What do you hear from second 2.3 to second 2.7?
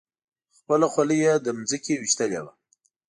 وه.